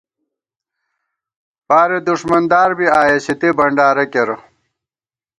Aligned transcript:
فارے 1.65 1.99
دُݭمندار 2.05 2.69
بی 2.77 2.87
آئیېس، 2.99 3.25
اِتے 3.31 3.49
بنڈارہ 3.57 4.05
کېرہ 4.11 4.37